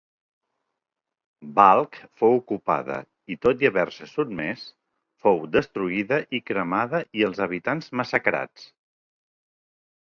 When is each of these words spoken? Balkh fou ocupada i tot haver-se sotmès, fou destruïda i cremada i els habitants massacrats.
Balkh 1.59 1.99
fou 2.21 2.33
ocupada 2.37 2.97
i 3.35 3.37
tot 3.45 3.67
haver-se 3.71 4.09
sotmès, 4.15 4.65
fou 5.27 5.45
destruïda 5.59 6.23
i 6.39 6.43
cremada 6.51 7.07
i 7.21 7.29
els 7.31 7.47
habitants 7.49 7.97
massacrats. 8.01 8.71